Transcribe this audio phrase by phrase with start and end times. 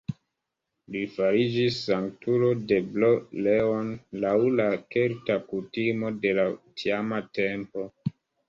[0.93, 3.93] Li fariĝis sanktulo de Bro-Leon
[4.25, 6.51] laŭ la kelta kutimo de la
[6.83, 7.89] tiama tempo.